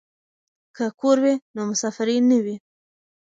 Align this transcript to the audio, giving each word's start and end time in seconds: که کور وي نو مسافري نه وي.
که 0.75 0.85
کور 0.99 1.17
وي 1.23 1.35
نو 1.55 1.61
مسافري 1.71 2.17
نه 2.29 2.37
وي. 2.45 2.55